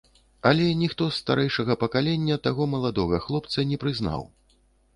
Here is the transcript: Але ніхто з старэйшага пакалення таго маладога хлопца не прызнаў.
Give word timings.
Але 0.51 0.65
ніхто 0.79 1.03
з 1.11 1.19
старэйшага 1.23 1.73
пакалення 1.85 2.39
таго 2.49 2.69
маладога 2.73 3.23
хлопца 3.27 3.69
не 3.73 3.77
прызнаў. 3.85 4.21